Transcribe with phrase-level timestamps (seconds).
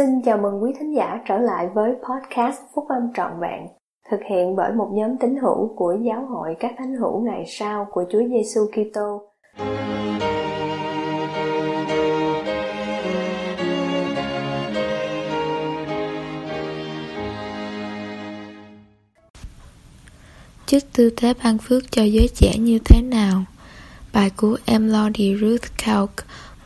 [0.00, 3.66] Xin chào mừng quý thính giả trở lại với podcast Phúc Âm Trọn Vẹn,
[4.10, 7.86] thực hiện bởi một nhóm tín hữu của Giáo hội các thánh hữu ngày sau
[7.90, 9.22] của Chúa Giêsu Kitô.
[20.66, 23.44] Chức tư thế ban phước cho giới trẻ như thế nào?
[24.12, 26.10] Bài của Emlody Ruth Kalk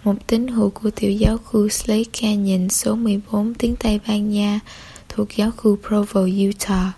[0.04, 4.60] một tín hữu của tiểu giáo khu Slate Canyon số 14 tiếng Tây Ban Nha
[5.08, 6.96] thuộc giáo khu Provo, Utah.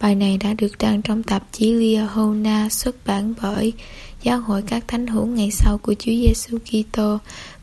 [0.00, 3.72] Bài này đã được đăng trong tạp chí Liahona xuất bản bởi
[4.22, 7.18] Giáo hội các thánh hữu ngày sau của Chúa Giêsu Kitô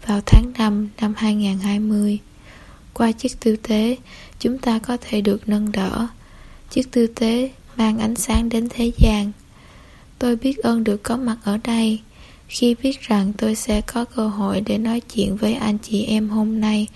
[0.06, 2.20] vào tháng 5 năm 2020.
[2.94, 3.98] Qua chiếc tư tế,
[4.40, 6.08] chúng ta có thể được nâng đỡ.
[6.70, 9.32] chiếc tư tế mang ánh sáng đến thế gian.
[10.20, 12.00] Tôi biết ơn được có mặt ở đây
[12.50, 16.30] khi biết rằng tôi sẽ có cơ hội để nói chuyện với anh chị em
[16.30, 16.88] hôm nay,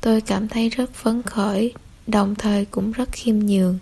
[0.00, 1.72] tôi cảm thấy rất phấn khởi,
[2.06, 3.78] đồng thời cũng rất khiêm nhường.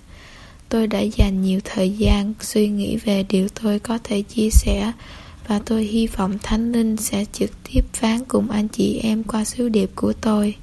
[0.69, 4.93] Tôi đã dành nhiều thời gian suy nghĩ về điều tôi có thể chia sẻ
[5.49, 9.45] và tôi hy vọng Thánh Linh sẽ trực tiếp phán cùng anh chị em qua
[9.45, 10.55] sứ điệp của tôi.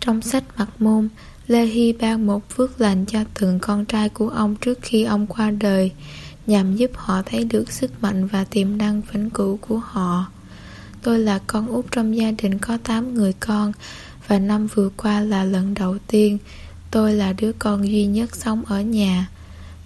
[0.00, 1.08] Trong sách mặt môn,
[1.46, 5.26] Lê Hy ban một phước lành cho từng con trai của ông trước khi ông
[5.26, 5.90] qua đời
[6.46, 10.26] nhằm giúp họ thấy được sức mạnh và tiềm năng vĩnh cửu của họ.
[11.02, 13.72] Tôi là con út trong gia đình có 8 người con
[14.28, 16.38] và năm vừa qua là lần đầu tiên
[16.90, 19.28] tôi là đứa con duy nhất sống ở nhà.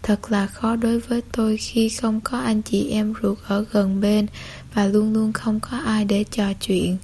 [0.02, 4.00] Thật là khó đối với tôi khi không có anh chị em ruột ở gần
[4.00, 4.26] bên
[4.74, 6.96] và luôn luôn không có ai để trò chuyện.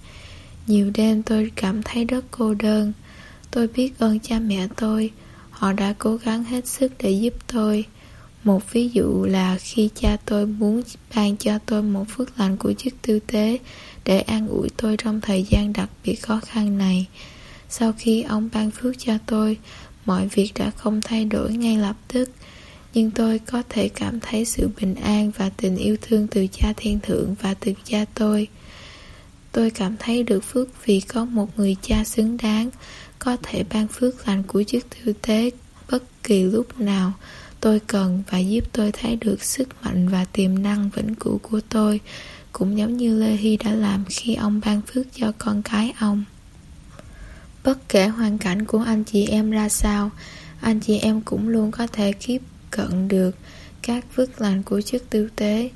[0.66, 2.92] Nhiều đêm tôi cảm thấy rất cô đơn.
[3.50, 5.10] Tôi biết ơn cha mẹ tôi,
[5.50, 7.84] họ đã cố gắng hết sức để giúp tôi.
[8.44, 10.82] Một ví dụ là khi cha tôi muốn
[11.14, 13.58] ban cho tôi một phước lành của chức tư tế
[14.04, 17.06] để an ủi tôi trong thời gian đặc biệt khó khăn này.
[17.68, 19.56] Sau khi ông ban phước cho tôi,
[20.04, 22.30] mọi việc đã không thay đổi ngay lập tức,
[22.94, 26.72] nhưng tôi có thể cảm thấy sự bình an và tình yêu thương từ cha
[26.76, 28.48] thiên thượng và từ cha tôi.
[29.52, 32.70] Tôi cảm thấy được phước vì có một người cha xứng đáng,
[33.18, 35.50] có thể ban phước lành của chức tư tế
[35.90, 37.12] bất kỳ lúc nào,
[37.64, 41.60] tôi cần và giúp tôi thấy được sức mạnh và tiềm năng vĩnh cửu của
[41.68, 42.00] tôi
[42.52, 46.24] cũng giống như Lê Hy đã làm khi ông ban phước cho con cái ông.
[47.64, 50.10] Bất kể hoàn cảnh của anh chị em ra sao,
[50.60, 53.36] anh chị em cũng luôn có thể tiếp cận được
[53.82, 55.70] các phước lành của chức tư tế.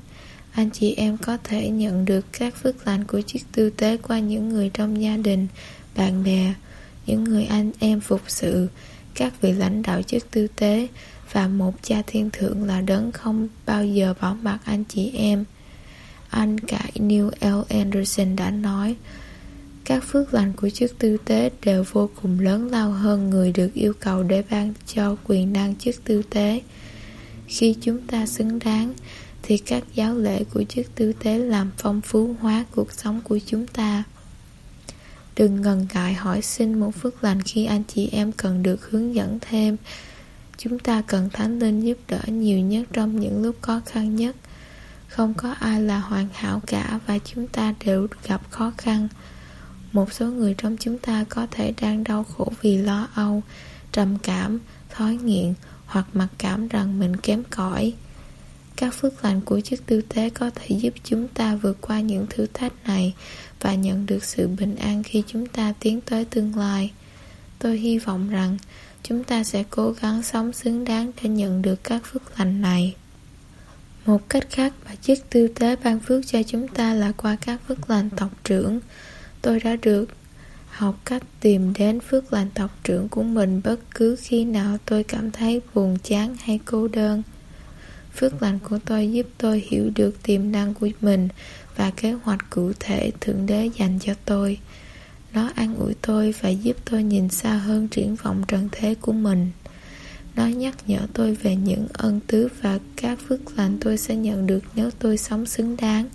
[0.51, 4.19] Anh chị em có thể nhận được các phước lành của chức tư tế qua
[4.19, 5.47] những người trong gia đình,
[5.95, 6.53] bạn bè,
[7.05, 8.67] những người anh em phục sự,
[9.15, 10.87] các vị lãnh đạo chức tư tế
[11.31, 15.45] và một cha thiên thượng là đấng không bao giờ bỏ mặc anh chị em.
[16.29, 17.61] Anh cải Neil L.
[17.69, 18.95] Anderson đã nói,
[19.85, 23.73] các phước lành của chức tư tế đều vô cùng lớn lao hơn người được
[23.73, 26.61] yêu cầu để ban cho quyền năng chức tư tế.
[27.47, 28.93] Khi chúng ta xứng đáng,
[29.43, 33.39] thì các giáo lễ của chức tư tế làm phong phú hóa cuộc sống của
[33.45, 34.03] chúng ta.
[35.35, 39.15] Đừng ngần ngại hỏi xin một phước lành khi anh chị em cần được hướng
[39.15, 39.77] dẫn thêm
[40.61, 44.35] Chúng ta cần Thánh Linh giúp đỡ nhiều nhất trong những lúc khó khăn nhất.
[45.07, 49.07] Không có ai là hoàn hảo cả và chúng ta đều gặp khó khăn.
[49.91, 53.41] Một số người trong chúng ta có thể đang đau khổ vì lo âu,
[53.91, 54.59] trầm cảm,
[54.89, 55.53] thói nghiện
[55.85, 57.93] hoặc mặc cảm rằng mình kém cỏi.
[58.75, 62.25] Các phước lành của chức tư tế có thể giúp chúng ta vượt qua những
[62.29, 63.13] thử thách này
[63.61, 66.91] và nhận được sự bình an khi chúng ta tiến tới tương lai.
[67.59, 68.57] Tôi hy vọng rằng
[69.03, 72.95] chúng ta sẽ cố gắng sống xứng đáng để nhận được các phước lành này.
[74.05, 77.61] Một cách khác bà chức tư tế ban phước cho chúng ta là qua các
[77.67, 78.79] phước lành tộc trưởng.
[79.41, 80.09] Tôi đã được
[80.69, 85.03] học cách tìm đến phước lành tộc trưởng của mình bất cứ khi nào tôi
[85.03, 87.23] cảm thấy buồn, chán hay cô đơn.
[88.15, 91.27] Phước lành của tôi giúp tôi hiểu được tiềm năng của mình
[91.75, 94.57] và kế hoạch cụ thể Thượng Đế dành cho tôi.
[95.33, 99.13] Nó an ủi tôi và giúp tôi nhìn xa hơn triển vọng trần thế của
[99.13, 99.51] mình.
[100.35, 104.47] Nó nhắc nhở tôi về những ân tứ và các phước lành tôi sẽ nhận
[104.47, 106.05] được nếu tôi sống xứng đáng.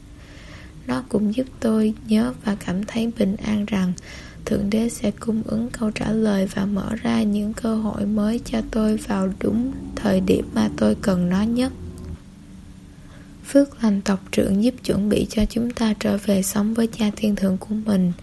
[0.87, 3.93] Nó cũng giúp tôi nhớ và cảm thấy bình an rằng
[4.45, 8.41] Thượng Đế sẽ cung ứng câu trả lời và mở ra những cơ hội mới
[8.45, 11.73] cho tôi vào đúng thời điểm mà tôi cần nó nhất.
[13.47, 17.11] Phước lành tộc trưởng giúp chuẩn bị cho chúng ta trở về sống với cha
[17.17, 18.13] thiên thượng của mình–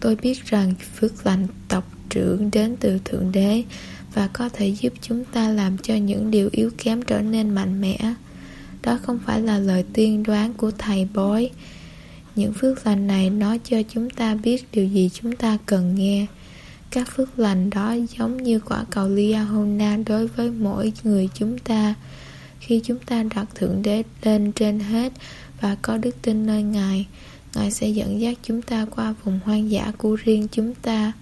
[0.00, 3.62] Tôi biết rằng phước lành tộc trưởng đến từ Thượng Đế
[4.14, 7.80] và có thể giúp chúng ta làm cho những điều yếu kém trở nên mạnh
[7.80, 8.14] mẽ.
[8.82, 11.50] Đó không phải là lời tiên đoán của thầy bói.
[12.36, 16.26] Những phước lành này nói cho chúng ta biết điều gì chúng ta cần nghe.
[16.90, 21.94] các phước lành đó giống như quả cầu Liahona đối với mỗi người chúng ta
[22.60, 25.12] khi chúng ta đặt Thượng Đế lên trên hết
[25.60, 27.06] và có đức tin nơi Ngài
[27.54, 31.12] Ngài sẽ dẫn dắt chúng ta qua vùng hoang dã của riêng chúng ta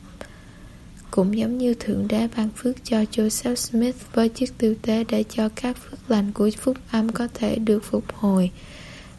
[1.10, 5.24] cũng giống như Thượng Đế ban phước cho Joseph Smith với chiếc tư tế để
[5.30, 8.50] cho các phước lành của phúc âm có thể được phục hồi.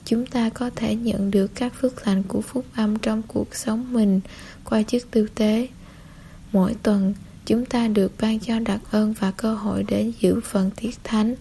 [0.06, 3.94] Chúng ta có thể nhận được các phước lành của phúc âm trong cuộc sống
[3.94, 4.22] mình
[4.64, 5.68] qua chiếc tư tế.
[6.52, 7.14] Mỗi tuần,
[7.46, 11.36] chúng ta được ban cho đặc ơn và cơ hội để giữ phần tiết thánh.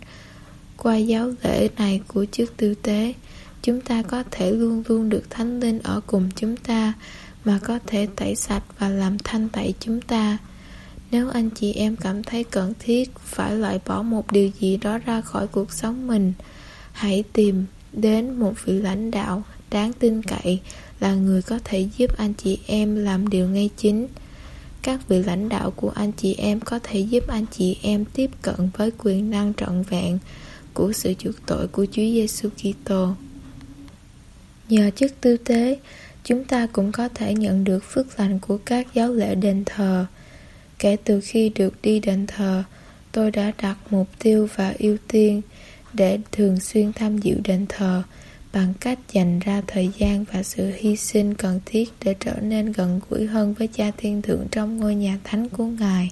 [0.76, 3.12] Qua giáo lễ này của chiếc tư tế,
[3.69, 6.93] chúng ta có thể luôn luôn được thánh linh ở cùng chúng ta,
[7.44, 10.38] mà có thể tẩy sạch và làm thanh tẩy chúng ta
[11.11, 14.99] nếu anh chị em cảm thấy cần thiết phải loại bỏ một điều gì đó
[14.99, 16.32] ra khỏi cuộc sống mình,
[16.93, 20.61] hãy tìm đến một vị lãnh đạo đáng tin cậy
[21.00, 24.09] là người có thể giúp anh chị em làm điều ngay chính
[24.82, 28.31] các vị lãnh đạo của anh chị em có thể giúp anh chị em tiếp
[28.43, 30.19] cận với quyền năng trọn vẹn
[30.75, 33.15] của sự chuộc tội của Chúa Giêsu Kitô.
[34.69, 35.79] Nhờ chức tư tế,
[36.25, 40.06] chúng ta cũng có thể nhận được phước lành của các giáo lễ đền thờ.
[40.79, 42.62] Kể từ khi được đi đền thờ,
[43.12, 45.43] tôi đã đặt mục tiêu và ưu tiên
[45.93, 48.03] để thường xuyên tham dự đền thờ
[48.53, 52.73] bằng cách dành ra thời gian và sự hy sinh cần thiết để trở nên
[52.73, 56.11] gần gũi hơn với cha thiên thượng trong ngôi nhà thánh của ngài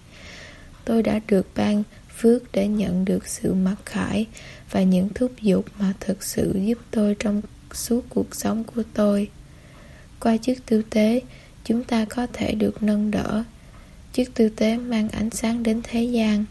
[0.85, 1.83] tôi đã được ban
[2.17, 4.27] phước để nhận được sự mặc khải
[4.71, 7.43] và những thúc giục mà thực sự giúp tôi trong
[7.75, 9.31] suốt cuộc sống của tôi.
[10.21, 11.21] Qua chức tư tế
[11.65, 13.45] chúng ta có thể được nâng đỡ.
[14.13, 16.45] Chức tư tế mang ánh sáng đến thế gian,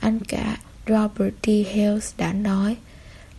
[0.00, 1.50] anh cả robert d.
[1.74, 2.76] Hales đã nói.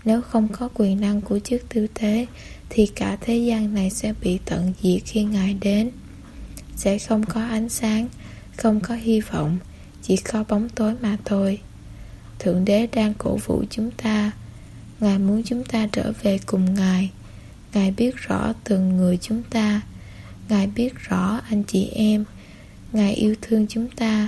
[0.06, 2.26] Nếu không có quyền năng của chức tư tế
[2.70, 5.92] thì cả thế gian này sẽ bị tận diệt khi ngài đến.
[6.76, 8.08] Sẽ không có ánh sáng,
[8.58, 9.58] không có hy vọng,
[10.04, 11.60] chỉ có bóng tối mà thôi.
[12.40, 14.32] Thượng đế đang cổ vũ chúng ta
[15.00, 17.12] ngài muốn chúng ta trở về cùng ngài
[17.74, 19.82] Ngài biết rõ từng người chúng ta
[20.50, 22.26] Ngài biết rõ anh chị em
[22.94, 24.28] Ngài yêu thương chúng ta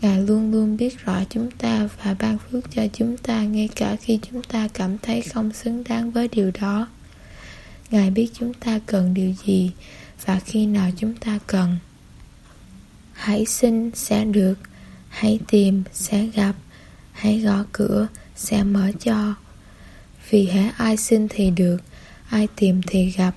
[0.00, 3.96] Ngài luôn luôn biết rõ chúng ta và ban phước cho chúng ta ngay cả
[3.96, 6.88] khi chúng ta cảm thấy không xứng đáng với điều đó.
[7.90, 9.70] Ngài biết chúng ta cần điều gì
[10.24, 11.76] và khi nào chúng ta cần.
[13.12, 14.54] Hãy xin sẽ được,
[15.08, 16.54] hãy tìm sẽ gặp,
[17.12, 19.34] hãy gõ cửa sẽ mở cho.
[20.30, 21.76] Vì hễ ai xin thì được,
[22.28, 23.34] ai tìm thì gặp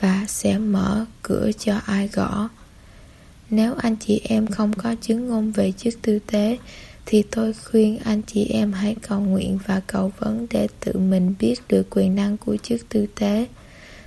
[0.00, 2.48] và sẽ mở cửa cho ai gõ.
[3.50, 6.58] Nếu anh chị em không có chứng ngôn về chức tư tế
[7.06, 11.34] thì tôi khuyên anh chị em hãy cầu nguyện và cầu vấn để tự mình
[11.38, 13.46] biết được quyền năng của chức tư tế.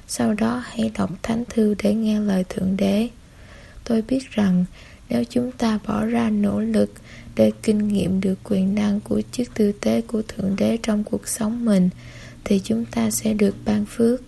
[0.08, 3.10] Sau đó hãy đọc thánh thư để nghe lời thượng đế.
[3.84, 4.66] Tôi biết rằng
[5.10, 6.92] nếu chúng ta bỏ ra nỗ lực
[7.36, 11.28] để kinh nghiệm được quyền năng của chức tư tế của thượng đế trong cuộc
[11.28, 11.90] sống mình
[12.46, 14.22] thì chúng ta sẽ được ban phước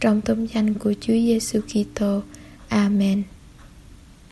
[0.00, 2.22] trong tôn danh của Chúa Giêsu Kitô.
[2.68, 3.22] Amen.